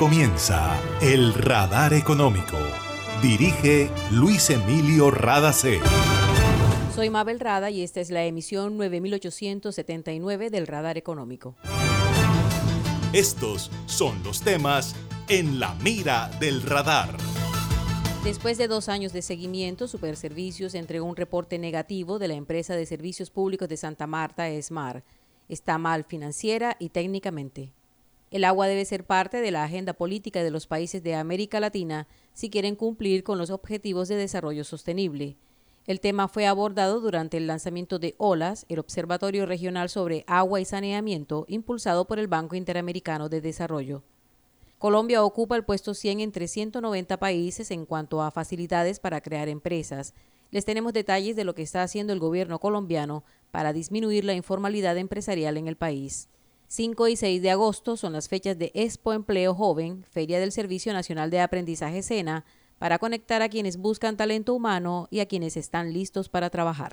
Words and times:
comienza 0.00 0.80
El 1.02 1.34
Radar 1.34 1.92
Económico. 1.92 2.56
Dirige 3.20 3.90
Luis 4.10 4.48
Emilio 4.48 5.10
Radacé. 5.10 5.78
Soy 6.94 7.10
Mabel 7.10 7.38
Rada 7.38 7.68
y 7.68 7.82
esta 7.82 8.00
es 8.00 8.08
la 8.08 8.24
emisión 8.24 8.78
9879 8.78 10.48
del 10.48 10.66
Radar 10.66 10.96
Económico. 10.96 11.54
Estos 13.12 13.70
son 13.84 14.22
los 14.24 14.40
temas 14.40 14.96
en 15.28 15.60
la 15.60 15.74
mira 15.84 16.30
del 16.40 16.62
radar. 16.62 17.14
Después 18.24 18.56
de 18.56 18.68
dos 18.68 18.88
años 18.88 19.12
de 19.12 19.20
seguimiento, 19.20 19.86
Superservicios 19.86 20.74
entregó 20.74 21.04
un 21.04 21.16
reporte 21.16 21.58
negativo 21.58 22.18
de 22.18 22.28
la 22.28 22.34
empresa 22.36 22.74
de 22.74 22.86
servicios 22.86 23.28
públicos 23.28 23.68
de 23.68 23.76
Santa 23.76 24.06
Marta, 24.06 24.48
ESMAR. 24.48 25.04
Está 25.50 25.76
mal 25.76 26.04
financiera 26.04 26.74
y 26.80 26.88
técnicamente. 26.88 27.74
El 28.30 28.44
agua 28.44 28.68
debe 28.68 28.84
ser 28.84 29.04
parte 29.04 29.40
de 29.40 29.50
la 29.50 29.64
agenda 29.64 29.92
política 29.92 30.44
de 30.44 30.52
los 30.52 30.68
países 30.68 31.02
de 31.02 31.16
América 31.16 31.58
Latina 31.58 32.06
si 32.32 32.48
quieren 32.48 32.76
cumplir 32.76 33.24
con 33.24 33.38
los 33.38 33.50
objetivos 33.50 34.06
de 34.06 34.14
desarrollo 34.14 34.62
sostenible. 34.62 35.36
El 35.86 35.98
tema 35.98 36.28
fue 36.28 36.46
abordado 36.46 37.00
durante 37.00 37.38
el 37.38 37.48
lanzamiento 37.48 37.98
de 37.98 38.14
OLAS, 38.18 38.66
el 38.68 38.78
Observatorio 38.78 39.46
Regional 39.46 39.88
sobre 39.88 40.22
Agua 40.28 40.60
y 40.60 40.64
Saneamiento, 40.64 41.44
impulsado 41.48 42.06
por 42.06 42.20
el 42.20 42.28
Banco 42.28 42.54
Interamericano 42.54 43.28
de 43.28 43.40
Desarrollo. 43.40 44.04
Colombia 44.78 45.24
ocupa 45.24 45.56
el 45.56 45.64
puesto 45.64 45.92
100 45.92 46.20
entre 46.20 46.46
190 46.46 47.18
países 47.18 47.72
en 47.72 47.84
cuanto 47.84 48.22
a 48.22 48.30
facilidades 48.30 49.00
para 49.00 49.20
crear 49.20 49.48
empresas. 49.48 50.14
Les 50.52 50.64
tenemos 50.64 50.92
detalles 50.92 51.34
de 51.34 51.44
lo 51.44 51.56
que 51.56 51.62
está 51.62 51.82
haciendo 51.82 52.12
el 52.12 52.20
gobierno 52.20 52.60
colombiano 52.60 53.24
para 53.50 53.72
disminuir 53.72 54.24
la 54.24 54.34
informalidad 54.34 54.96
empresarial 54.96 55.56
en 55.56 55.66
el 55.66 55.76
país. 55.76 56.28
5 56.72 57.08
y 57.08 57.16
6 57.16 57.42
de 57.42 57.50
agosto 57.50 57.96
son 57.96 58.12
las 58.12 58.28
fechas 58.28 58.56
de 58.56 58.70
Expo 58.74 59.12
Empleo 59.12 59.56
Joven, 59.56 60.04
Feria 60.08 60.38
del 60.38 60.52
Servicio 60.52 60.92
Nacional 60.92 61.28
de 61.28 61.40
Aprendizaje 61.40 62.00
SENA, 62.00 62.44
para 62.78 63.00
conectar 63.00 63.42
a 63.42 63.48
quienes 63.48 63.76
buscan 63.76 64.16
talento 64.16 64.54
humano 64.54 65.08
y 65.10 65.18
a 65.18 65.26
quienes 65.26 65.56
están 65.56 65.92
listos 65.92 66.28
para 66.28 66.48
trabajar. 66.48 66.92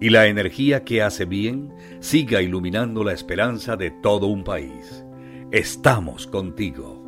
y 0.00 0.10
la 0.10 0.26
energía 0.26 0.84
que 0.84 1.02
hace 1.02 1.24
bien 1.24 1.72
siga 2.00 2.42
iluminando 2.42 3.04
la 3.04 3.12
esperanza 3.12 3.76
de 3.76 3.90
todo 3.90 4.26
un 4.26 4.44
país. 4.44 5.04
Estamos 5.50 6.26
contigo. 6.26 7.02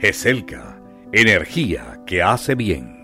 GESELCA, 0.00 0.82
energía 1.12 2.02
que 2.06 2.22
hace 2.22 2.54
bien. 2.54 2.97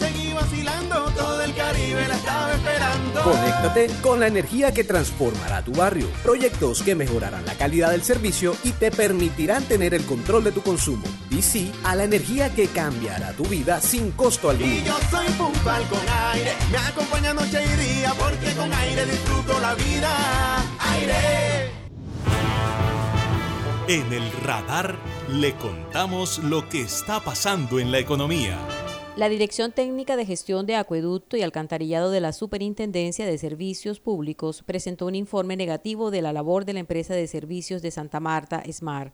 Seguir 0.00 0.34
vacilando, 0.34 0.96
todo 1.16 1.42
el 1.42 1.54
Caribe 1.54 2.08
la 2.08 2.16
estaba 2.16 2.54
esperando. 2.54 3.22
Conéctate 3.22 3.86
con 4.00 4.20
la 4.20 4.26
energía 4.26 4.72
que 4.72 4.84
transformará 4.84 5.62
tu 5.62 5.72
barrio. 5.72 6.08
Proyectos 6.22 6.82
que 6.82 6.94
mejorarán 6.94 7.44
la 7.46 7.54
calidad 7.54 7.90
del 7.90 8.02
servicio 8.02 8.56
y 8.64 8.72
te 8.72 8.90
permitirán 8.90 9.62
tener 9.64 9.94
el 9.94 10.04
control 10.04 10.44
de 10.44 10.52
tu 10.52 10.62
consumo. 10.62 11.04
Y 11.30 11.42
sí 11.42 11.70
a 11.84 11.94
la 11.94 12.04
energía 12.04 12.52
que 12.54 12.66
cambiará 12.68 13.32
tu 13.32 13.44
vida 13.44 13.80
sin 13.80 14.10
costo 14.12 14.50
alguno. 14.50 14.72
Y 14.72 14.82
yo 14.82 14.96
soy 15.10 15.26
puntual 15.34 15.86
con 15.88 16.00
aire, 16.32 16.52
me 16.72 16.78
acompaña 16.78 17.34
noche 17.34 17.62
y 17.62 17.98
día, 17.98 18.12
porque 18.18 18.52
con 18.56 18.72
aire 18.72 19.06
disfruto 19.06 19.60
la 19.60 19.74
vida. 19.74 20.10
Aire. 20.92 21.70
En 23.88 24.12
el 24.12 24.30
radar 24.44 24.96
le 25.28 25.54
contamos 25.56 26.38
lo 26.38 26.68
que 26.68 26.82
está 26.82 27.20
pasando 27.20 27.80
en 27.80 27.90
la 27.90 27.98
economía. 27.98 28.56
La 29.16 29.28
Dirección 29.28 29.72
Técnica 29.72 30.16
de 30.16 30.24
Gestión 30.24 30.66
de 30.66 30.76
Acueducto 30.76 31.36
y 31.36 31.42
Alcantarillado 31.42 32.10
de 32.10 32.20
la 32.20 32.32
Superintendencia 32.32 33.26
de 33.26 33.36
Servicios 33.38 34.00
Públicos 34.00 34.62
presentó 34.62 35.06
un 35.06 35.14
informe 35.14 35.56
negativo 35.56 36.10
de 36.10 36.22
la 36.22 36.32
labor 36.32 36.64
de 36.64 36.72
la 36.72 36.80
empresa 36.80 37.12
de 37.12 37.26
servicios 37.26 37.82
de 37.82 37.90
Santa 37.90 38.20
Marta, 38.20 38.62
SMART. 38.70 39.12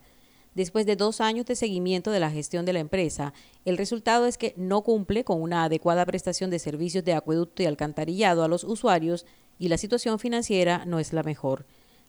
Después 0.54 0.86
de 0.86 0.96
dos 0.96 1.20
años 1.20 1.46
de 1.46 1.56
seguimiento 1.56 2.10
de 2.10 2.20
la 2.20 2.30
gestión 2.30 2.64
de 2.66 2.74
la 2.74 2.80
empresa, 2.80 3.32
el 3.64 3.78
resultado 3.78 4.26
es 4.26 4.38
que 4.38 4.54
no 4.56 4.82
cumple 4.82 5.24
con 5.24 5.42
una 5.42 5.64
adecuada 5.64 6.06
prestación 6.06 6.50
de 6.50 6.58
servicios 6.58 7.04
de 7.04 7.14
acueducto 7.14 7.62
y 7.62 7.66
alcantarillado 7.66 8.44
a 8.44 8.48
los 8.48 8.64
usuarios 8.64 9.26
y 9.58 9.68
la 9.68 9.78
situación 9.78 10.18
financiera 10.18 10.84
no 10.84 10.98
es 10.98 11.12
la 11.12 11.22
mejor. 11.22 11.66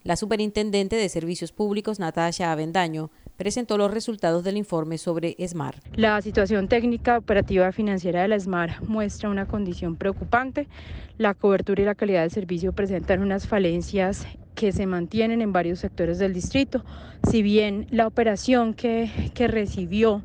La 0.08 0.16
superintendente 0.16 0.96
de 0.96 1.10
Servicios 1.10 1.52
Públicos, 1.52 2.00
Natasha 2.00 2.54
Avendaño, 2.54 3.12
presentó 3.36 3.78
los 3.78 3.94
resultados 3.94 4.42
del 4.46 4.56
informe 4.56 4.98
sobre 4.98 5.36
SMAR. 5.46 5.82
La 5.98 6.22
situación 6.22 6.70
técnica 6.70 7.18
operativa 7.18 7.74
financiera 7.74 8.22
de 8.22 8.30
la 8.30 8.40
SMAR 8.40 8.82
muestra 8.84 9.30
una 9.30 9.48
condición 9.48 9.98
preocupante. 9.98 10.70
La 11.18 11.34
cobertura 11.34 11.82
y 11.82 11.86
la 11.86 11.94
calidad 11.94 12.22
del 12.22 12.32
servicio 12.32 12.72
presentan 12.72 13.22
unas 13.22 13.48
falencias 13.48 14.26
que 14.56 14.72
se 14.72 14.86
mantienen 14.86 15.42
en 15.42 15.52
varios 15.52 15.80
sectores 15.80 16.20
del 16.20 16.34
distrito. 16.34 16.86
Si 17.30 17.42
bien 17.42 17.86
la 17.92 18.08
operación 18.08 18.76
que, 18.76 19.12
que 19.34 19.50
recibió 19.50 20.24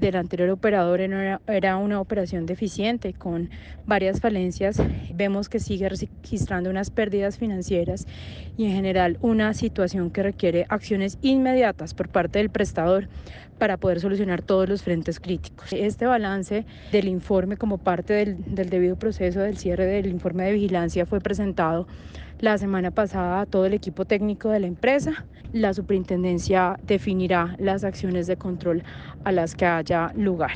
del 0.00 0.16
anterior 0.16 0.50
operador 0.50 1.00
era 1.00 1.76
una 1.76 2.00
operación 2.00 2.46
deficiente 2.46 3.12
con 3.12 3.50
varias 3.86 4.20
falencias. 4.20 4.82
Vemos 5.14 5.48
que 5.48 5.60
sigue 5.60 5.88
registrando 5.88 6.70
unas 6.70 6.90
pérdidas 6.90 7.38
financieras 7.38 8.06
y 8.56 8.66
en 8.66 8.72
general 8.72 9.18
una 9.20 9.54
situación 9.54 10.10
que 10.10 10.22
requiere 10.22 10.66
acciones 10.68 11.18
inmediatas 11.22 11.94
por 11.94 12.08
parte 12.08 12.38
del 12.38 12.50
prestador 12.50 13.08
para 13.58 13.76
poder 13.76 14.00
solucionar 14.00 14.42
todos 14.42 14.68
los 14.68 14.82
frentes 14.82 15.20
críticos. 15.20 15.72
Este 15.72 16.06
balance 16.06 16.66
del 16.90 17.08
informe 17.08 17.56
como 17.56 17.78
parte 17.78 18.12
del, 18.12 18.54
del 18.54 18.68
debido 18.68 18.96
proceso 18.96 19.40
del 19.40 19.58
cierre 19.58 19.86
del 19.86 20.06
informe 20.06 20.44
de 20.44 20.52
vigilancia 20.52 21.06
fue 21.06 21.20
presentado 21.20 21.86
la 22.44 22.58
semana 22.58 22.90
pasada 22.90 23.46
todo 23.46 23.64
el 23.64 23.72
equipo 23.72 24.04
técnico 24.04 24.50
de 24.50 24.60
la 24.60 24.66
empresa. 24.66 25.24
La 25.54 25.72
superintendencia 25.72 26.78
definirá 26.82 27.56
las 27.58 27.84
acciones 27.84 28.26
de 28.26 28.36
control 28.36 28.84
a 29.24 29.32
las 29.32 29.54
que 29.54 29.64
haya 29.64 30.12
lugar. 30.14 30.52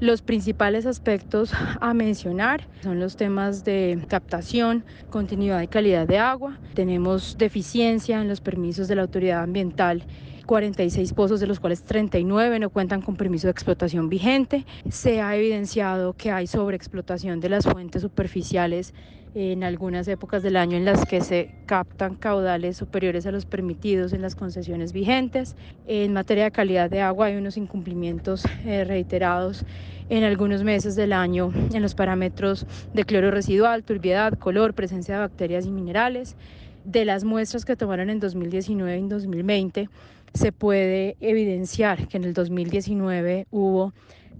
Los 0.00 0.20
principales 0.20 0.84
aspectos 0.84 1.52
a 1.80 1.94
mencionar 1.94 2.66
son 2.82 2.98
los 2.98 3.14
temas 3.14 3.62
de 3.62 4.04
captación, 4.08 4.84
continuidad 5.10 5.62
y 5.62 5.68
calidad 5.68 6.08
de 6.08 6.18
agua. 6.18 6.58
Tenemos 6.74 7.38
deficiencia 7.38 8.20
en 8.20 8.26
los 8.26 8.40
permisos 8.40 8.88
de 8.88 8.96
la 8.96 9.02
autoridad 9.02 9.44
ambiental 9.44 10.04
46 10.44 11.12
pozos, 11.12 11.40
de 11.40 11.46
los 11.46 11.60
cuales 11.60 11.82
39 11.82 12.58
no 12.58 12.70
cuentan 12.70 13.02
con 13.02 13.16
permiso 13.16 13.46
de 13.46 13.52
explotación 13.52 14.08
vigente. 14.08 14.64
Se 14.88 15.20
ha 15.20 15.36
evidenciado 15.36 16.14
que 16.14 16.30
hay 16.30 16.46
sobreexplotación 16.46 17.40
de 17.40 17.48
las 17.48 17.64
fuentes 17.64 18.02
superficiales 18.02 18.94
en 19.34 19.64
algunas 19.64 20.08
épocas 20.08 20.42
del 20.42 20.56
año 20.56 20.76
en 20.76 20.84
las 20.84 21.06
que 21.06 21.22
se 21.22 21.54
captan 21.66 22.16
caudales 22.16 22.76
superiores 22.76 23.26
a 23.26 23.32
los 23.32 23.46
permitidos 23.46 24.12
en 24.12 24.20
las 24.20 24.34
concesiones 24.34 24.92
vigentes. 24.92 25.56
En 25.86 26.12
materia 26.12 26.44
de 26.44 26.50
calidad 26.50 26.90
de 26.90 27.00
agua 27.00 27.26
hay 27.26 27.36
unos 27.36 27.56
incumplimientos 27.56 28.44
eh, 28.66 28.84
reiterados 28.84 29.64
en 30.10 30.24
algunos 30.24 30.64
meses 30.64 30.96
del 30.96 31.12
año 31.12 31.50
en 31.72 31.80
los 31.80 31.94
parámetros 31.94 32.66
de 32.92 33.04
cloro 33.04 33.30
residual, 33.30 33.84
turbiedad, 33.84 34.38
color, 34.38 34.74
presencia 34.74 35.14
de 35.14 35.20
bacterias 35.20 35.66
y 35.66 35.70
minerales. 35.70 36.36
De 36.84 37.04
las 37.04 37.22
muestras 37.22 37.64
que 37.64 37.76
tomaron 37.76 38.10
en 38.10 38.18
2019 38.18 38.96
y 38.96 38.98
en 38.98 39.08
2020, 39.08 39.88
se 40.34 40.52
puede 40.52 41.16
evidenciar 41.20 42.08
que 42.08 42.16
en 42.16 42.24
el 42.24 42.34
2019 42.34 43.46
hubo 43.50 43.92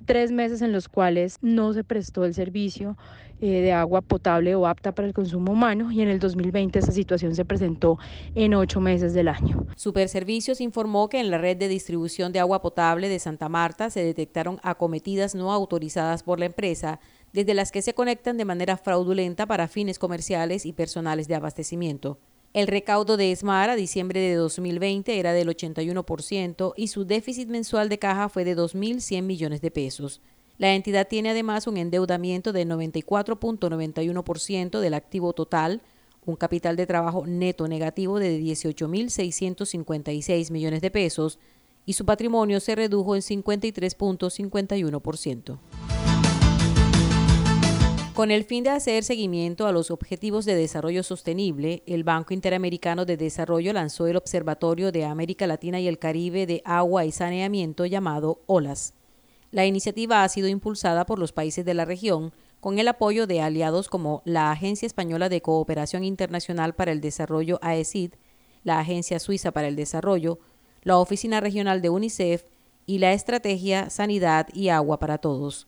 tres 0.05 0.33
meses 0.33 0.63
en 0.63 0.73
los 0.73 0.89
cuales 0.89 1.39
no 1.43 1.73
se 1.73 1.85
prestó 1.85 2.25
el 2.25 2.35
servicio 2.35 2.97
eh, 3.41 3.61
de 3.61 3.73
agua 3.73 4.03
potable 4.03 4.55
o 4.55 4.67
apta 4.67 4.95
para 4.95 5.09
el 5.09 5.15
consumo 5.15 5.53
humano 5.53 5.91
y 5.91 6.01
en 6.01 6.09
el 6.09 6.19
2020 6.19 6.79
esa 6.79 6.93
situación 6.93 7.35
se 7.35 7.45
presentó 7.45 7.99
en 8.35 8.55
ocho 8.55 8.81
meses 8.81 9.15
del 9.15 9.29
año. 9.29 9.67
Superservicios 9.77 10.61
informó 10.61 11.09
que 11.09 11.21
en 11.21 11.31
la 11.31 11.39
red 11.39 11.57
de 11.57 11.69
distribución 11.69 12.33
de 12.33 12.41
agua 12.41 12.63
potable 12.63 13.09
de 13.09 13.19
Santa 13.19 13.49
Marta 13.49 13.91
se 13.91 14.05
detectaron 14.05 14.61
acometidas 14.63 15.35
no 15.35 15.53
autorizadas 15.53 16.23
por 16.23 16.39
la 16.39 16.47
empresa, 16.47 17.01
desde 17.33 17.55
las 17.55 17.73
que 17.73 17.83
se 17.83 17.95
conectan 17.95 18.37
de 18.37 18.45
manera 18.45 18.77
fraudulenta 18.77 19.47
para 19.47 19.69
fines 19.69 19.99
comerciales 19.99 20.67
y 20.67 20.73
personales 20.73 21.27
de 21.29 21.35
abastecimiento. 21.35 22.19
El 22.53 22.67
recaudo 22.67 23.17
de 23.17 23.33
ESMAR 23.33 23.71
a 23.71 23.77
diciembre 23.77 24.21
de 24.21 24.35
2020 24.35 25.19
era 25.19 25.33
del 25.33 25.49
81% 25.49 26.75
y 26.77 26.89
su 26.89 27.07
déficit 27.07 27.49
mensual 27.49 27.89
de 27.89 27.99
caja 27.99 28.29
fue 28.29 28.45
de 28.45 28.55
2.100 28.55 29.23
millones 29.23 29.63
de 29.63 29.71
pesos. 29.71 30.21
La 30.59 30.75
entidad 30.75 31.09
tiene 31.09 31.31
además 31.31 31.67
un 31.67 31.79
endeudamiento 31.79 32.53
de 32.53 32.67
94.91% 32.67 34.81
del 34.81 34.93
activo 34.93 35.33
total, 35.33 35.81
un 36.27 36.37
capital 36.37 36.77
de 36.77 36.87
trabajo 36.87 37.25
neto 37.27 37.69
negativo 37.69 38.19
de 38.19 38.39
18.656 38.39 40.51
millones 40.51 40.83
de 40.83 40.91
pesos 40.91 41.39
y 41.87 41.95
su 41.95 42.05
patrimonio 42.05 42.61
se 42.61 42.75
redujo 42.75 43.17
en 43.17 43.23
53.51%. 43.23 45.59
Con 48.15 48.31
el 48.31 48.45
fin 48.45 48.63
de 48.63 48.69
hacer 48.69 49.05
seguimiento 49.05 49.67
a 49.67 49.73
los 49.73 49.91
Objetivos 49.91 50.45
de 50.45 50.55
Desarrollo 50.55 51.03
Sostenible, 51.03 51.83
el 51.87 52.05
Banco 52.05 52.35
Interamericano 52.35 53.07
de 53.07 53.17
Desarrollo 53.17 53.73
lanzó 53.73 54.07
el 54.07 54.17
Observatorio 54.17 54.93
de 54.93 55.07
América 55.07 55.47
Latina 55.47 55.81
y 55.81 55.89
el 55.89 55.99
Caribe 55.99 56.45
de 56.45 56.61
Agua 56.67 57.07
y 57.07 57.11
Saneamiento 57.11 57.87
llamado 57.87 58.43
OLAS. 58.45 58.93
La 59.51 59.65
iniciativa 59.65 60.23
ha 60.23 60.29
sido 60.29 60.49
impulsada 60.49 61.07
por 61.07 61.19
los 61.19 61.33
países 61.33 61.65
de 61.65 61.73
la 61.73 61.87
región 61.87 62.35
con 62.61 62.79
el 62.79 62.89
apoyo 62.89 63.27
de 63.27 63.41
aliados 63.41 63.89
como 63.89 64.21
la 64.27 64.51
Agencia 64.51 64.85
Española 64.85 65.31
de 65.31 65.41
Cooperación 65.41 66.05
Internacional 66.05 66.75
para 66.75 66.93
el 66.93 67.01
Desarrollo 67.01 67.59
AECID, 67.63 68.13
la 68.63 68.79
Agencia 68.79 69.21
Suiza 69.21 69.53
para 69.53 69.69
el 69.69 69.75
Desarrollo, 69.75 70.39
la 70.83 70.99
Oficina 70.99 71.41
Regional 71.41 71.81
de 71.81 71.89
UNICEF 71.89 72.45
y 72.85 72.99
la 72.99 73.15
Estrategia 73.15 73.89
Sanidad 73.89 74.49
y 74.53 74.69
Agua 74.69 74.99
para 74.99 75.17
Todos. 75.17 75.67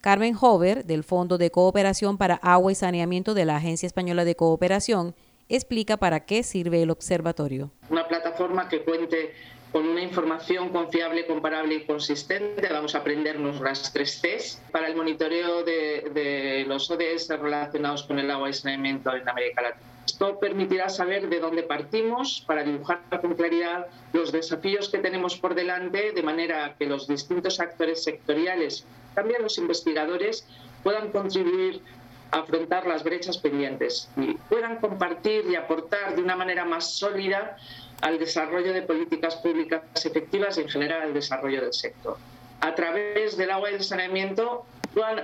Carmen 0.00 0.34
Hover, 0.40 0.86
del 0.86 1.04
Fondo 1.04 1.36
de 1.36 1.50
Cooperación 1.50 2.16
para 2.16 2.36
Agua 2.36 2.72
y 2.72 2.74
Saneamiento 2.74 3.34
de 3.34 3.44
la 3.44 3.56
Agencia 3.56 3.86
Española 3.86 4.24
de 4.24 4.34
Cooperación, 4.34 5.14
explica 5.50 5.98
para 5.98 6.24
qué 6.24 6.42
sirve 6.42 6.82
el 6.82 6.90
observatorio. 6.90 7.70
Una 7.90 8.08
plataforma 8.08 8.68
que 8.68 8.82
cuente 8.82 9.34
con 9.72 9.86
una 9.86 10.00
información 10.00 10.70
confiable, 10.70 11.26
comparable 11.26 11.74
y 11.74 11.84
consistente. 11.84 12.66
Vamos 12.72 12.94
a 12.94 12.98
aprendernos 12.98 13.60
las 13.60 13.92
tres 13.92 14.20
Cs 14.22 14.62
para 14.72 14.88
el 14.88 14.96
monitoreo 14.96 15.64
de, 15.64 16.10
de 16.14 16.64
los 16.66 16.90
ODS 16.90 17.28
relacionados 17.28 18.04
con 18.04 18.18
el 18.18 18.30
agua 18.30 18.48
y 18.48 18.54
saneamiento 18.54 19.14
en 19.14 19.28
América 19.28 19.62
Latina. 19.62 19.86
Esto 20.20 20.38
permitirá 20.38 20.90
saber 20.90 21.30
de 21.30 21.40
dónde 21.40 21.62
partimos 21.62 22.44
para 22.46 22.62
dibujar 22.62 23.00
con 23.22 23.34
claridad 23.36 23.86
los 24.12 24.30
desafíos 24.32 24.90
que 24.90 24.98
tenemos 24.98 25.38
por 25.38 25.54
delante, 25.54 26.12
de 26.12 26.22
manera 26.22 26.74
que 26.78 26.84
los 26.84 27.08
distintos 27.08 27.58
actores 27.58 28.04
sectoriales, 28.04 28.84
también 29.14 29.40
los 29.40 29.56
investigadores, 29.56 30.46
puedan 30.82 31.10
contribuir 31.10 31.80
a 32.32 32.40
afrontar 32.40 32.86
las 32.86 33.02
brechas 33.02 33.38
pendientes 33.38 34.10
y 34.18 34.34
puedan 34.50 34.76
compartir 34.76 35.46
y 35.48 35.56
aportar 35.56 36.14
de 36.14 36.20
una 36.20 36.36
manera 36.36 36.66
más 36.66 36.98
sólida 36.98 37.56
al 38.02 38.18
desarrollo 38.18 38.74
de 38.74 38.82
políticas 38.82 39.36
públicas 39.36 39.80
efectivas 40.04 40.58
y 40.58 40.60
en 40.60 40.68
general 40.68 41.00
al 41.00 41.14
desarrollo 41.14 41.62
del 41.62 41.72
sector. 41.72 42.18
A 42.60 42.74
través 42.74 43.38
del 43.38 43.50
agua 43.50 43.70
y 43.70 43.76
el 43.76 43.82
saneamiento 43.82 44.66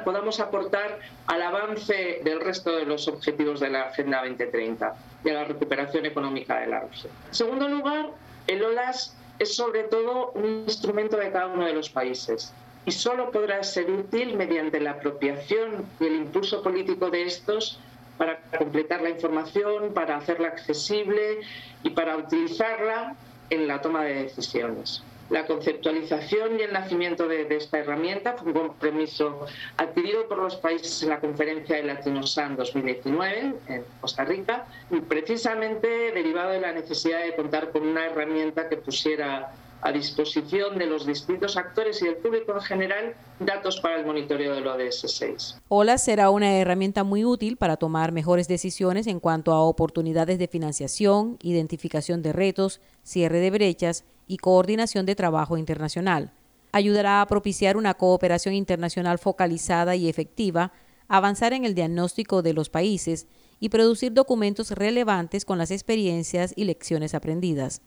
podamos 0.05 0.41
aportar 0.41 1.01
al 1.27 1.43
avance 1.43 2.21
del 2.25 2.41
resto 2.41 2.77
de 2.77 2.85
los 2.85 3.09
objetivos 3.09 3.61
de 3.61 3.71
la 3.71 3.83
Agenda 3.85 4.23
2030 4.23 4.95
y 5.25 5.31
a 5.31 5.35
la 5.35 5.45
recuperación 5.45 6.07
económica 6.07 6.61
de 6.61 6.67
la 6.69 6.81
región. 6.81 7.13
En 7.29 7.35
segundo 7.35 7.69
lugar, 7.69 8.11
el 8.47 8.65
OLAS 8.65 9.17
es 9.39 9.55
sobre 9.55 9.85
todo 9.85 10.31
un 10.33 10.45
instrumento 10.67 11.17
de 11.17 11.31
cada 11.31 11.49
uno 11.49 11.67
de 11.67 11.73
los 11.73 11.91
países 11.91 12.53
y 12.85 12.93
solo 12.93 13.31
podrá 13.31 13.63
ser 13.65 13.91
útil 13.91 14.37
mediante 14.37 14.81
la 14.81 14.93
apropiación 14.93 15.85
y 16.01 16.07
el 16.07 16.15
impulso 16.15 16.63
político 16.63 17.11
de 17.11 17.25
estos 17.25 17.81
para 18.17 18.39
completar 18.57 19.03
la 19.03 19.11
información, 19.11 19.93
para 19.93 20.17
hacerla 20.17 20.49
accesible 20.49 21.41
y 21.83 21.91
para 21.91 22.17
utilizarla 22.17 23.15
en 23.51 23.67
la 23.67 23.81
toma 23.83 24.05
de 24.05 24.23
decisiones. 24.23 25.03
La 25.31 25.47
conceptualización 25.47 26.59
y 26.59 26.63
el 26.63 26.73
nacimiento 26.73 27.27
de, 27.27 27.47
esta 27.57 27.79
herramienta 27.79 28.35
fue 28.35 28.53
un 28.53 28.69
compromiso 28.69 29.47
adquirido 29.77 30.29
por 30.29 30.39
los 30.39 30.57
países 30.57 31.03
en 31.03 31.11
la 31.11 31.21
conferencia 31.21 31.77
de 31.77 31.83
Latinosan 31.83 32.57
2019 32.57 33.55
en 33.69 33.85
Costa 34.01 34.25
Rica, 34.25 34.67
y 34.91 35.01
precisamente 35.01 35.89
derivado 36.13 36.51
de 36.51 36.61
la 36.61 36.73
necesidad 36.73 37.25
de 37.25 37.35
contar 37.35 37.73
con 37.73 37.87
una 37.87 38.07
herramienta 38.07 38.69
que 38.69 38.77
pusiera 38.77 39.53
a 39.83 39.93
disposición 39.93 40.79
de 40.79 40.87
los 40.87 41.07
distintos 41.07 41.57
actores 41.57 42.01
y 42.03 42.07
del 42.07 42.17
público 42.17 42.53
en 42.53 42.61
general 42.61 43.15
datos 43.39 43.81
para 43.81 43.97
el 43.97 44.07
monitoreo 44.07 44.55
del 44.55 44.67
ODS 44.67 45.05
6. 45.07 45.59
OLA 45.69 45.99
será 45.99 46.31
una 46.31 46.57
herramienta 46.57 47.05
muy 47.05 47.25
útil 47.25 47.57
para 47.57 47.77
tomar 47.77 48.11
mejores 48.13 48.49
decisiones 48.49 49.07
en 49.07 49.21
cuanto 49.21 49.53
a 49.53 49.61
oportunidades 49.61 50.39
de 50.39 50.49
financiación, 50.49 51.37
identificación 51.43 52.23
de 52.23 52.33
retos, 52.33 52.81
cierre 53.03 53.39
de 53.41 53.51
brechas 53.51 54.05
y 54.27 54.39
coordinación 54.39 55.07
de 55.07 55.15
trabajo 55.15 55.57
internacional. 55.57 56.33
Ayudará 56.73 57.21
a 57.21 57.27
propiciar 57.27 57.77
una 57.77 57.95
cooperación 57.95 58.55
internacional 58.55 59.19
focalizada 59.19 59.97
y 59.97 60.09
efectiva, 60.09 60.73
avanzar 61.09 61.53
en 61.53 61.65
el 61.65 61.75
diagnóstico 61.75 62.43
de 62.43 62.53
los 62.53 62.69
países 62.69 63.27
y 63.61 63.69
producir 63.69 64.13
documentos 64.13 64.71
relevantes 64.73 65.45
con 65.45 65.59
las 65.59 65.71
experiencias 65.71 66.53
y 66.57 66.65
lecciones 66.65 67.15
aprendidas. 67.15 67.83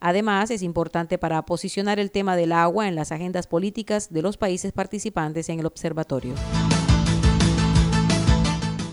Además, 0.00 0.50
es 0.50 0.62
importante 0.62 1.16
para 1.16 1.40
posicionar 1.46 1.98
el 1.98 2.10
tema 2.10 2.36
del 2.36 2.52
agua 2.52 2.88
en 2.88 2.94
las 2.94 3.10
agendas 3.10 3.46
políticas 3.46 4.12
de 4.12 4.20
los 4.20 4.36
países 4.36 4.72
participantes 4.72 5.48
en 5.48 5.60
el 5.60 5.66
observatorio. 5.66 6.34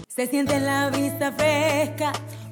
Se 0.08 0.28
siente 0.28 0.60
la 0.60 0.90
vista 0.90 1.32
fresca, 1.32 2.14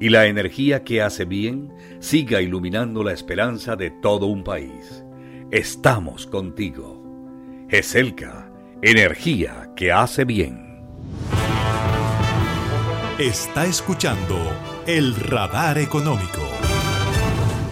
y 0.00 0.08
la 0.08 0.26
energía 0.26 0.84
que 0.84 1.02
hace 1.02 1.24
bien 1.24 1.72
siga 2.00 2.40
iluminando 2.40 3.02
la 3.02 3.12
esperanza 3.12 3.76
de 3.76 3.90
todo 3.90 4.26
un 4.26 4.44
país. 4.44 5.04
Estamos 5.50 6.26
contigo. 6.26 7.02
GESELCA, 7.68 8.50
energía 8.82 9.70
que 9.76 9.92
hace 9.92 10.24
bien. 10.24 10.84
Está 13.18 13.66
escuchando 13.66 14.36
el 14.86 15.14
radar 15.14 15.78
económico. 15.78 16.42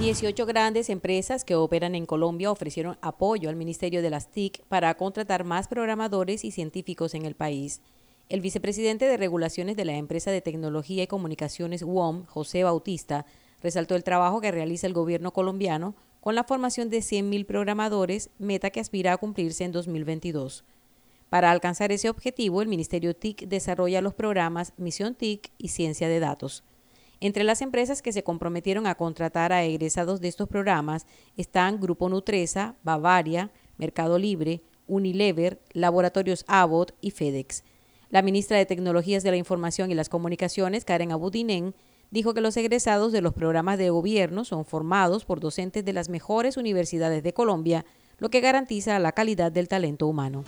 18 0.02 0.46
grandes 0.46 0.90
empresas 0.90 1.44
que 1.44 1.54
operan 1.54 1.94
en 1.94 2.06
Colombia 2.06 2.50
ofrecieron 2.50 2.98
apoyo 3.02 3.48
al 3.48 3.56
Ministerio 3.56 4.02
de 4.02 4.10
las 4.10 4.30
TIC 4.32 4.64
para 4.66 4.92
contratar 4.96 5.44
más 5.44 5.68
programadores 5.68 6.44
y 6.44 6.50
científicos 6.50 7.14
en 7.14 7.24
el 7.24 7.36
país. 7.36 7.82
El 8.32 8.40
vicepresidente 8.40 9.04
de 9.04 9.18
regulaciones 9.18 9.76
de 9.76 9.84
la 9.84 9.94
empresa 9.98 10.30
de 10.30 10.40
tecnología 10.40 11.02
y 11.02 11.06
comunicaciones 11.06 11.82
WOM, 11.82 12.24
José 12.24 12.64
Bautista, 12.64 13.26
resaltó 13.62 13.94
el 13.94 14.04
trabajo 14.04 14.40
que 14.40 14.50
realiza 14.50 14.86
el 14.86 14.94
gobierno 14.94 15.34
colombiano 15.34 15.94
con 16.22 16.34
la 16.34 16.44
formación 16.44 16.88
de 16.88 17.00
100.000 17.00 17.44
programadores, 17.44 18.30
meta 18.38 18.70
que 18.70 18.80
aspira 18.80 19.12
a 19.12 19.18
cumplirse 19.18 19.64
en 19.64 19.72
2022. 19.72 20.64
Para 21.28 21.50
alcanzar 21.50 21.92
ese 21.92 22.08
objetivo, 22.08 22.62
el 22.62 22.68
Ministerio 22.68 23.14
TIC 23.14 23.48
desarrolla 23.48 24.00
los 24.00 24.14
programas 24.14 24.72
Misión 24.78 25.14
TIC 25.14 25.50
y 25.58 25.68
Ciencia 25.68 26.08
de 26.08 26.18
Datos. 26.18 26.64
Entre 27.20 27.44
las 27.44 27.60
empresas 27.60 28.00
que 28.00 28.14
se 28.14 28.24
comprometieron 28.24 28.86
a 28.86 28.94
contratar 28.94 29.52
a 29.52 29.62
egresados 29.62 30.22
de 30.22 30.28
estos 30.28 30.48
programas 30.48 31.06
están 31.36 31.78
Grupo 31.78 32.08
Nutresa, 32.08 32.76
Bavaria, 32.82 33.50
Mercado 33.76 34.18
Libre, 34.18 34.62
Unilever, 34.86 35.60
Laboratorios 35.74 36.46
Abbott 36.48 36.94
y 37.02 37.10
FedEx. 37.10 37.62
La 38.12 38.20
ministra 38.20 38.58
de 38.58 38.66
Tecnologías 38.66 39.22
de 39.22 39.30
la 39.30 39.38
Información 39.38 39.90
y 39.90 39.94
las 39.94 40.10
Comunicaciones, 40.10 40.84
Karen 40.84 41.12
Abudinen, 41.12 41.74
dijo 42.10 42.34
que 42.34 42.42
los 42.42 42.58
egresados 42.58 43.10
de 43.10 43.22
los 43.22 43.32
programas 43.32 43.78
de 43.78 43.88
gobierno 43.88 44.44
son 44.44 44.66
formados 44.66 45.24
por 45.24 45.40
docentes 45.40 45.82
de 45.82 45.94
las 45.94 46.10
mejores 46.10 46.58
universidades 46.58 47.22
de 47.22 47.32
Colombia, 47.32 47.86
lo 48.18 48.28
que 48.28 48.42
garantiza 48.42 48.98
la 48.98 49.12
calidad 49.12 49.50
del 49.50 49.66
talento 49.66 50.06
humano. 50.06 50.44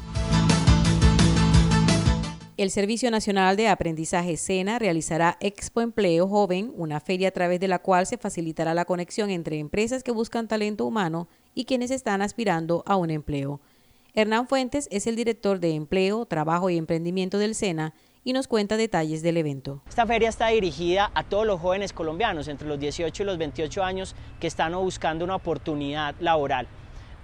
El 2.59 2.71
Servicio 2.71 3.11
Nacional 3.11 3.57
de 3.57 3.69
Aprendizaje 3.69 4.37
SENA 4.37 4.79
realizará 4.79 5.39
Expo 5.41 5.81
Empleo 5.81 6.29
Joven, 6.29 6.71
una 6.77 7.01
feria 7.01 7.29
a 7.29 7.33
través 7.33 7.61
de 7.61 7.69
la 7.69 7.79
cual 7.79 8.07
se 8.07 8.19
facilitará 8.19 8.75
la 8.75 8.85
conexión 8.85 9.31
entre 9.31 9.59
empresas 9.59 10.03
que 10.03 10.13
buscan 10.13 10.49
talento 10.49 10.85
humano 10.85 11.29
y 11.55 11.65
quienes 11.65 11.91
están 11.91 12.21
aspirando 12.21 12.83
a 12.85 12.97
un 12.97 13.09
empleo. 13.09 13.63
Hernán 14.17 14.47
Fuentes 14.47 14.87
es 14.93 15.09
el 15.09 15.17
director 15.17 15.59
de 15.59 15.75
Empleo, 15.75 16.25
Trabajo 16.25 16.71
y 16.71 16.79
Emprendimiento 16.79 17.37
del 17.39 17.57
SENA 17.57 17.95
y 18.23 18.33
nos 18.33 18.47
cuenta 18.47 18.77
detalles 18.77 19.25
del 19.25 19.37
evento. 19.39 19.83
Esta 19.89 20.07
feria 20.07 20.29
está 20.29 20.47
dirigida 20.49 21.11
a 21.15 21.25
todos 21.25 21.45
los 21.45 21.61
jóvenes 21.61 21.93
colombianos 21.93 22.47
entre 22.47 22.69
los 22.69 22.79
18 22.79 23.25
y 23.25 23.27
los 23.27 23.39
28 23.39 23.83
años 23.83 24.15
que 24.39 24.47
están 24.47 24.73
buscando 24.75 25.25
una 25.25 25.35
oportunidad 25.35 26.15
laboral. 26.21 26.69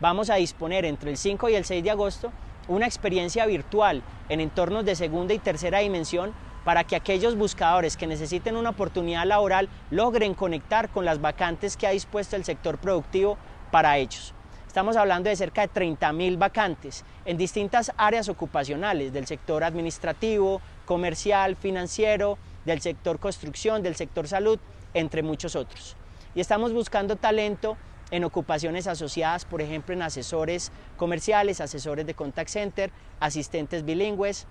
Vamos 0.01 0.31
a 0.31 0.35
disponer 0.35 0.85
entre 0.85 1.13
el 1.13 1.17
5 1.17 1.49
y 1.51 1.55
el 1.55 1.65
6 1.65 1.85
de 1.85 1.91
agosto 1.93 2.33
una 2.67 2.87
experiencia 2.87 3.47
virtual 3.47 4.03
en 4.29 4.41
entornos 4.41 4.85
de 4.85 4.97
segunda 4.97 5.33
y 5.33 5.39
tercera 5.39 5.79
dimensión 5.79 6.33
para 6.65 6.83
que 6.83 6.97
aquellos 6.97 7.37
buscadores 7.37 7.97
que 7.97 8.09
necesiten 8.09 8.57
una 8.57 8.71
oportunidad 8.71 9.27
laboral 9.27 9.69
logren 9.93 10.35
conectar 10.35 10.89
con 10.89 11.05
las 11.05 11.21
vacantes 11.21 11.77
que 11.77 11.87
ha 11.87 11.91
dispuesto 11.91 12.35
el 12.35 12.45
sector 12.45 12.79
productivo 12.79 13.39
para 13.71 13.97
ellos. 13.97 14.35
Estamos 14.71 14.97
hablando 14.97 15.29
de 15.29 15.35
cerca 15.35 15.63
de 15.63 15.69
30.000 15.69 16.39
vacantes 16.39 17.05
en 17.25 17.37
distintas 17.37 17.91
áreas 17.97 18.29
ocupacionales 18.29 19.13
del 19.13 19.27
sector 19.27 19.65
administrativo, 19.65 20.63
comercial, 20.87 21.57
financiero, 21.57 22.39
del 22.65 22.81
sector 22.81 23.19
construcción, 23.19 23.83
del 23.83 23.97
sector 23.97 24.29
salud, 24.29 24.61
entre 24.95 25.25
muchos 25.25 25.57
otros. 25.57 25.97
Y 26.37 26.41
estamos 26.41 26.73
buscando 26.73 27.17
talento 27.17 27.77
en 28.13 28.23
ocupaciones 28.23 28.87
asociadas, 28.87 29.45
por 29.45 29.61
ejemplo, 29.61 29.93
en 29.93 30.03
asesores 30.03 30.71
comerciales, 30.97 31.61
asesores 31.61 32.07
de 32.07 32.15
contact 32.15 32.51
center, 32.51 32.93
asistentes 33.19 33.85
bilingües, 33.85 34.47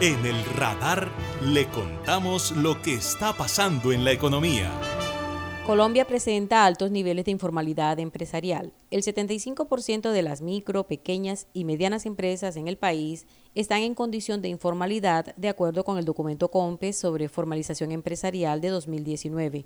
En 0.00 0.24
el 0.24 0.44
radar 0.54 1.08
le 1.42 1.66
contamos 1.66 2.52
lo 2.52 2.80
que 2.80 2.94
está 2.94 3.32
pasando 3.32 3.90
en 3.90 4.04
la 4.04 4.12
economía. 4.12 4.70
Colombia 5.66 6.04
presenta 6.06 6.64
altos 6.64 6.92
niveles 6.92 7.24
de 7.24 7.32
informalidad 7.32 7.98
empresarial. 7.98 8.72
El 8.92 9.02
75% 9.02 10.12
de 10.12 10.22
las 10.22 10.40
micro, 10.40 10.86
pequeñas 10.86 11.48
y 11.52 11.64
medianas 11.64 12.06
empresas 12.06 12.54
en 12.54 12.68
el 12.68 12.78
país 12.78 13.26
están 13.56 13.82
en 13.82 13.96
condición 13.96 14.40
de 14.40 14.50
informalidad 14.50 15.34
de 15.34 15.48
acuerdo 15.48 15.82
con 15.82 15.98
el 15.98 16.04
documento 16.04 16.48
COMPES 16.48 16.96
sobre 16.96 17.28
formalización 17.28 17.90
empresarial 17.90 18.60
de 18.60 18.68
2019. 18.68 19.64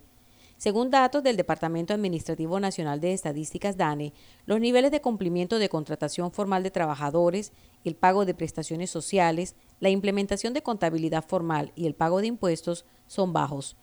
Según 0.63 0.93
datos 0.93 1.25
del 1.25 1.37
Departamento 1.37 1.93
Administrativo 1.93 2.61
Nacional 2.61 3.01
de 3.01 3.13
Estadísticas 3.13 3.77
DANE, 3.77 4.13
los 4.47 4.61
niveles 4.61 4.93
de 4.93 5.01
cumplimiento 5.01 5.59
de 5.59 5.69
contratación 5.69 6.31
formal 6.31 6.63
de 6.63 6.71
trabajadores, 6.71 7.51
el 7.85 7.97
pago 7.97 8.25
de 8.25 8.35
prestaciones 8.35 8.89
sociales, 8.89 9.57
la 9.81 9.91
implementación 9.91 10.55
de 10.55 10.63
contabilidad 10.63 11.25
formal 11.27 11.73
y 11.75 11.89
el 11.89 11.97
pago 11.97 12.21
de 12.21 12.29
impuestos 12.29 12.85
son 13.09 13.33
bajos. 13.33 13.77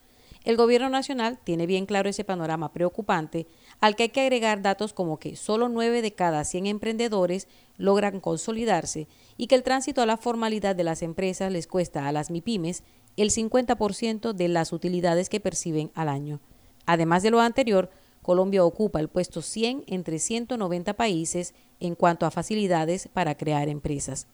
El 0.46 0.56
Gobierno 0.56 0.88
Nacional 0.88 1.38
tiene 1.44 1.66
bien 1.66 1.86
claro 1.86 2.08
ese 2.08 2.24
panorama 2.24 2.72
preocupante, 2.72 3.46
al 3.82 3.98
que 3.98 4.04
hay 4.04 4.10
que 4.10 4.22
agregar 4.22 4.62
datos 4.62 4.94
como 4.94 5.20
que 5.20 5.36
solo 5.36 5.68
9 5.68 6.02
de 6.02 6.14
cada 6.14 6.46
100 6.46 6.66
emprendedores 6.66 7.50
logran 7.76 8.22
consolidarse 8.22 9.10
y 9.36 9.48
que 9.48 9.56
el 9.56 9.64
tránsito 9.64 10.02
a 10.02 10.06
la 10.06 10.16
formalidad 10.16 10.78
de 10.78 10.86
las 10.86 11.02
empresas 11.02 11.52
les 11.52 11.68
cuesta 11.68 12.08
a 12.08 12.14
las 12.14 12.32
MIPIMES 12.32 12.86
el 13.18 13.32
50% 13.32 14.32
de 14.32 14.48
las 14.48 14.72
utilidades 14.72 15.28
que 15.28 15.42
perciben 15.42 15.92
al 15.94 16.08
año. 16.08 16.40
Además 16.90 17.22
de 17.22 17.30
lo 17.30 17.40
anterior, 17.40 17.92
Colombia 18.24 18.66
ocupa 18.66 19.00
el 19.00 19.10
puesto 19.10 19.44
100 19.44 19.84
entre 19.86 20.18
190 20.18 20.96
países 20.96 21.54
en 21.80 21.94
cuanto 21.94 22.26
a 22.26 22.32
facilidades 22.32 23.08
para 23.14 23.36
crear 23.36 23.70
empresas. 23.70 24.26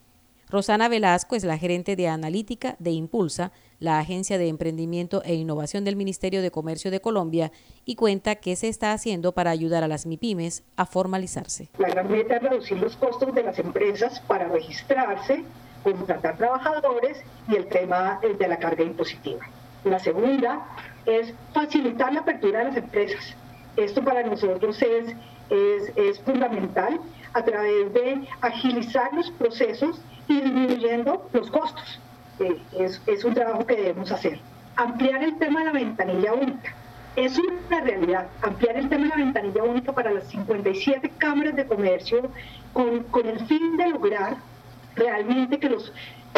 Rosana 0.49 0.87
Velasco 0.87 1.35
es 1.35 1.43
la 1.43 1.57
gerente 1.57 1.97
de 1.97 2.07
analítica 2.07 2.77
de 2.79 2.91
Impulsa, 2.91 3.51
la 3.79 3.99
Agencia 3.99 4.37
de 4.37 4.47
Emprendimiento 4.47 5.21
e 5.25 5.33
Innovación 5.33 5.83
del 5.83 5.97
Ministerio 5.97 6.41
de 6.41 6.49
Comercio 6.49 6.91
de 6.91 7.01
Colombia, 7.01 7.51
y 7.83 7.95
cuenta 7.95 8.35
qué 8.35 8.55
se 8.55 8.69
está 8.69 8.93
haciendo 8.93 9.33
para 9.33 9.51
ayudar 9.51 9.83
a 9.83 9.89
las 9.89 10.05
MIPIMES 10.05 10.63
a 10.77 10.85
formalizarse. 10.85 11.67
La 11.77 11.89
gran 11.89 12.09
meta 12.09 12.37
es 12.37 12.41
reducir 12.41 12.77
los 12.77 12.95
costos 12.95 13.35
de 13.35 13.43
las 13.43 13.59
empresas 13.59 14.21
para 14.21 14.47
registrarse, 14.47 15.43
contratar 15.83 16.37
trabajadores 16.37 17.17
y 17.49 17.55
el 17.55 17.67
tema 17.67 18.21
de 18.21 18.47
la 18.47 18.57
carga 18.59 18.85
impositiva. 18.85 19.45
La 19.83 19.99
segunda 19.99 20.65
es 21.05 21.33
facilitar 21.53 22.13
la 22.13 22.21
apertura 22.21 22.59
de 22.59 22.65
las 22.65 22.77
empresas. 22.77 23.35
Esto 23.77 24.03
para 24.03 24.23
nosotros 24.23 24.81
es, 24.81 25.15
es, 25.49 25.91
es 25.95 26.19
fundamental 26.21 26.99
a 27.33 27.43
través 27.43 27.93
de 27.93 28.27
agilizar 28.41 29.13
los 29.13 29.29
procesos 29.31 30.01
y 30.27 30.41
disminuyendo 30.41 31.29
los 31.33 31.51
costos. 31.51 31.99
Eh, 32.39 32.57
es, 32.79 33.01
es, 33.05 33.23
un 33.23 33.33
trabajo 33.33 33.65
que 33.65 33.75
debemos 33.75 34.11
hacer. 34.11 34.39
Ampliar 34.75 35.23
el 35.23 35.37
tema 35.37 35.59
de 35.59 35.65
la 35.65 35.71
ventanilla 35.73 36.33
única. 36.33 36.73
Es 37.15 37.37
una 37.37 37.79
realidad, 37.79 38.27
ampliar 38.41 38.77
el 38.77 38.89
tema 38.89 39.03
de 39.03 39.09
la 39.09 39.15
ventanilla 39.15 39.63
única 39.63 39.93
para 39.93 40.11
las 40.11 40.25
57 40.27 41.11
cámaras 41.17 41.55
de 41.55 41.65
comercio 41.65 42.29
con, 42.73 43.03
con 43.03 43.25
el 43.25 43.39
fin 43.45 43.77
de 43.77 43.87
lograr 43.87 44.35
realmente 44.95 45.59
que 45.59 45.69
los 45.69 45.93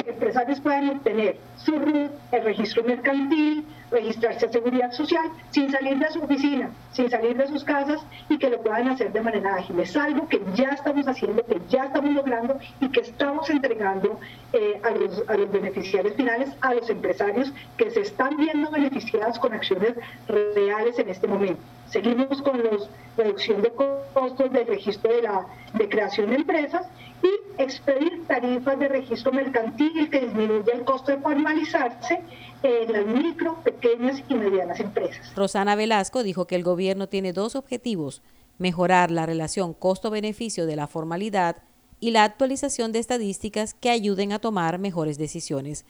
empresarios 0.06 0.60
puedan 0.60 0.90
obtener 0.90 1.38
su 1.58 1.78
RUT, 1.78 2.12
el 2.32 2.44
registro 2.44 2.84
mercantil, 2.84 3.66
registrarse 3.92 4.46
a 4.46 4.50
seguridad 4.50 4.92
social 4.92 5.30
sin 5.52 5.72
salir 5.72 5.98
de 5.98 6.10
su 6.12 6.22
oficina, 6.22 6.70
sin 6.92 7.10
salir 7.10 7.38
de 7.38 7.48
sus 7.48 7.64
casas 7.64 8.02
y 8.30 8.38
que 8.38 8.50
lo 8.50 8.62
puedan 8.62 8.88
hacer 8.90 9.12
de 9.12 9.22
manera 9.22 9.56
ágil. 9.56 9.80
Es 9.80 9.96
algo 9.96 10.28
que 10.28 10.42
ya 10.56 10.70
estamos 10.70 11.08
haciendo, 11.08 11.46
que 11.46 11.62
ya 11.70 11.86
estamos 11.86 12.14
logrando 12.14 12.60
y 12.80 12.90
que 12.90 13.02
estamos 13.02 13.50
entregando 13.50 14.20
eh, 14.54 14.82
a, 14.84 14.92
los, 14.92 15.24
a 15.28 15.36
los 15.36 15.52
beneficiarios 15.52 16.16
finales, 16.16 16.50
a 16.62 16.74
los 16.74 16.90
empresarios 16.90 17.52
que 17.78 17.92
se 17.92 18.02
están 18.02 18.38
viendo 18.38 18.70
beneficiados 18.72 19.40
con 19.40 19.54
acciones 19.54 19.94
reales 20.28 21.00
en 21.00 21.10
este 21.10 21.28
momento. 21.28 21.62
Seguimos 21.90 22.42
con 22.42 22.62
la 22.62 22.72
reducción 23.16 23.62
de 23.62 23.72
costos 23.72 24.52
del 24.52 24.68
registro 24.68 25.14
de, 25.14 25.22
la, 25.22 25.46
de 25.74 25.88
creación 25.88 26.30
de 26.30 26.36
empresas 26.36 26.86
y 27.24 27.62
expedir 27.62 28.26
tarifas 28.28 28.78
de 28.78 28.88
registro 28.90 29.32
mercantil 29.32 30.10
que 30.10 30.20
disminuya 30.20 30.74
el 30.74 30.84
costo 30.84 31.14
de 31.14 31.18
formalizarse 31.20 32.22
en 32.64 32.92
las 32.92 33.06
micro, 33.06 33.58
pequeñas 33.80 34.24
y 34.30 34.34
medianas 34.36 34.80
empresas. 34.80 35.34
Rosana 35.36 35.76
Velasco 35.76 36.24
dijo 36.24 36.48
que 36.48 36.56
el 36.56 36.64
gobierno 36.64 37.08
tiene 37.08 37.34
dos 37.34 37.56
objetivos, 37.56 38.22
mejorar 38.58 39.12
la 39.12 39.26
relación 39.26 39.74
costo-beneficio 39.74 40.66
de 40.66 40.76
la 40.76 40.88
formalidad 40.88 41.58
y 42.00 42.12
la 42.12 42.24
actualización 42.24 42.92
de 42.92 43.00
estadísticas 43.00 43.74
que 43.74 43.90
ayuden 43.90 44.32
a 44.32 44.40
tomar 44.40 44.80
mejores 44.80 45.18
decisiones. 45.18 45.86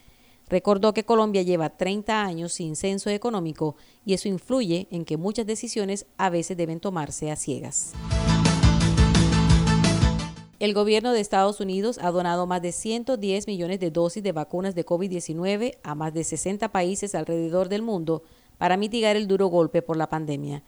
Recordó 0.50 0.94
que 0.94 1.03
Colombia 1.03 1.41
lleva 1.41 1.75
30 1.75 2.24
años 2.24 2.53
sin 2.53 2.77
censo 2.77 3.10
económico 3.10 3.75
y 4.06 4.13
eso 4.13 4.29
influye 4.29 4.88
en 4.91 5.03
que 5.03 5.17
muchas 5.17 5.46
decisiones 5.46 6.06
a 6.17 6.29
veces 6.29 6.56
deben 6.56 6.79
tomarse 6.79 7.32
a 7.32 7.36
ciegas. 7.36 7.94
El 10.60 10.74
gobierno 10.74 11.12
de 11.12 11.20
Estados 11.20 11.60
Unidos 11.60 12.00
ha 12.02 12.10
donado 12.10 12.48
más 12.48 12.64
de 12.64 12.72
110 12.72 13.46
millones 13.46 13.80
de 13.80 13.92
dosis 13.92 14.24
de 14.24 14.32
vacunas 14.32 14.74
de 14.74 14.84
COVID-19 14.84 15.78
a 15.84 15.94
más 15.94 16.16
de 16.16 16.24
60 16.24 16.72
países 16.72 17.14
alrededor 17.14 17.70
del 17.70 17.84
mundo 17.84 18.24
para 18.58 18.76
mitigar 18.76 19.16
el 19.16 19.28
duro 19.28 19.48
golpe 19.48 19.84
por 19.84 19.98
la 19.98 20.10
pandemia. 20.10 20.64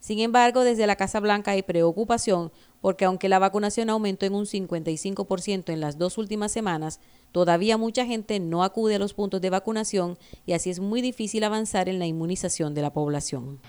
Sin 0.00 0.20
embargo, 0.20 0.64
desde 0.64 0.86
la 0.86 0.96
Casa 0.96 1.20
Blanca 1.20 1.50
hay 1.50 1.62
preocupación 1.62 2.52
porque 2.80 3.04
aunque 3.04 3.28
la 3.28 3.38
vacunación 3.38 3.90
aumentó 3.90 4.24
en 4.24 4.34
un 4.34 4.46
55% 4.46 5.70
en 5.70 5.80
las 5.80 5.98
dos 5.98 6.16
últimas 6.16 6.50
semanas, 6.50 6.98
todavía 7.30 7.76
mucha 7.76 8.06
gente 8.06 8.40
no 8.40 8.64
acude 8.64 8.94
a 8.94 8.98
los 8.98 9.12
puntos 9.12 9.42
de 9.42 9.50
vacunación 9.50 10.16
y 10.46 10.54
así 10.54 10.70
es 10.70 10.80
muy 10.80 11.02
difícil 11.02 11.44
avanzar 11.44 11.90
en 11.90 11.98
la 11.98 12.06
inmunización 12.06 12.72
de 12.72 12.80
la 12.80 12.94
población. 12.94 13.60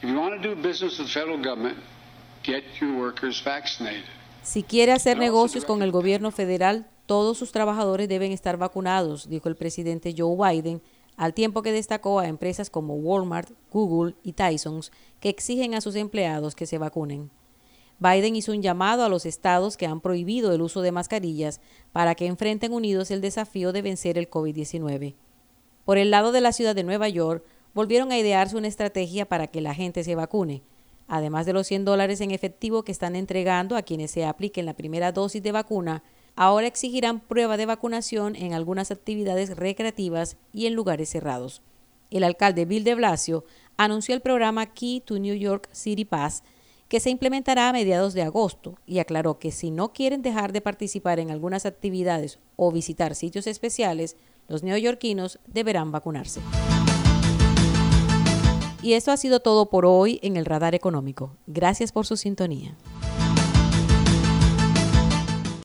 Si 4.46 4.62
quiere 4.62 4.92
hacer 4.92 5.18
negocios 5.18 5.66
con 5.66 5.82
el 5.82 5.92
gobierno 5.92 6.30
federal, 6.30 6.88
todos 7.08 7.36
sus 7.36 7.52
trabajadores 7.52 8.08
deben 8.08 8.32
estar 8.32 8.58
vacunados, 8.58 9.28
dijo 9.28 9.50
el 9.50 9.56
presidente 9.56 10.14
Joe 10.16 10.38
Biden, 10.38 10.84
al 11.18 11.34
tiempo 11.34 11.64
que 11.64 11.72
destacó 11.72 12.20
a 12.20 12.28
empresas 12.28 12.70
como 12.70 12.94
Walmart, 12.94 13.50
Google 13.72 14.14
y 14.22 14.34
Tyson's 14.34 14.92
que 15.20 15.30
exigen 15.30 15.74
a 15.74 15.82
sus 15.82 15.96
empleados 15.96 16.54
que 16.54 16.68
se 16.68 16.78
vacunen. 16.78 17.32
Biden 17.98 18.36
hizo 18.36 18.52
un 18.52 18.62
llamado 18.62 19.04
a 19.04 19.10
los 19.10 19.26
estados 19.26 19.78
que 19.78 19.88
han 19.88 20.00
prohibido 20.00 20.54
el 20.54 20.62
uso 20.62 20.84
de 20.84 20.92
mascarillas 20.92 21.60
para 21.92 22.14
que 22.14 22.28
enfrenten 22.28 22.72
unidos 22.72 23.10
el 23.10 23.22
desafío 23.22 23.74
de 23.74 23.82
vencer 23.82 24.20
el 24.20 24.30
COVID-19. 24.30 25.16
Por 25.86 25.98
el 25.98 26.12
lado 26.12 26.32
de 26.32 26.42
la 26.42 26.52
ciudad 26.52 26.76
de 26.76 26.84
Nueva 26.84 27.10
York, 27.10 27.44
volvieron 27.74 28.12
a 28.12 28.20
idearse 28.20 28.56
una 28.56 28.68
estrategia 28.68 29.28
para 29.28 29.48
que 29.48 29.62
la 29.62 29.74
gente 29.74 30.04
se 30.04 30.14
vacune. 30.14 30.62
Además 31.08 31.46
de 31.46 31.54
los 31.54 31.68
100 31.68 31.86
dólares 31.86 32.22
en 32.22 32.32
efectivo 32.32 32.84
que 32.84 32.92
están 32.92 33.16
entregando 33.16 33.78
a 33.78 33.84
quienes 33.84 34.12
se 34.12 34.26
apliquen 34.26 34.66
la 34.66 34.74
primera 34.74 35.12
dosis 35.12 35.44
de 35.44 35.52
vacuna, 35.52 36.04
ahora 36.36 36.68
exigirán 36.68 37.20
prueba 37.20 37.58
de 37.58 37.66
vacunación 37.66 38.36
en 38.36 38.54
algunas 38.54 38.92
actividades 38.92 39.56
recreativas 39.56 40.38
y 40.52 40.66
en 40.66 40.74
lugares 40.74 41.10
cerrados. 41.10 41.62
El 42.10 42.24
alcalde 42.24 42.66
Bill 42.66 42.84
de 42.84 42.96
Blasio 42.96 43.46
anunció 43.78 44.16
el 44.16 44.22
programa 44.22 44.66
Key 44.68 45.02
to 45.02 45.20
New 45.20 45.36
York 45.36 45.70
City 45.72 46.06
Pass, 46.06 46.44
que 46.88 47.00
se 47.00 47.10
implementará 47.10 47.70
a 47.70 47.74
mediados 47.74 48.14
de 48.14 48.22
agosto, 48.22 48.78
y 48.86 49.00
aclaró 49.00 49.40
que 49.40 49.52
si 49.52 49.72
no 49.72 49.92
quieren 49.92 50.22
dejar 50.22 50.54
de 50.54 50.62
participar 50.62 51.20
en 51.20 51.32
algunas 51.32 51.66
actividades 51.66 52.40
o 52.56 52.72
visitar 52.72 53.16
sitios 53.16 53.48
especiales, 53.48 54.18
los 54.48 54.62
neoyorquinos 54.62 55.40
deberán 55.48 55.92
vacunarse. 55.92 56.42
Y 58.86 58.94
esto 58.94 59.12
ha 59.12 59.18
sido 59.18 59.40
todo 59.40 59.72
por 59.72 59.84
hoy 59.84 60.20
en 60.22 60.38
el 60.38 60.46
Radar 60.46 60.76
Económico. 60.76 61.38
Gracias 61.48 61.92
por 61.92 62.06
su 62.06 62.18
sintonía. 62.18 62.76